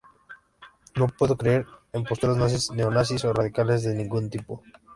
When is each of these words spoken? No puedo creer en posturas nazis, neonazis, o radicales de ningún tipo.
No 0.95 1.05
puedo 1.09 1.37
creer 1.37 1.67
en 1.93 2.03
posturas 2.05 2.35
nazis, 2.35 2.71
neonazis, 2.71 3.23
o 3.23 3.33
radicales 3.33 3.83
de 3.83 3.93
ningún 3.93 4.31
tipo. 4.31 4.63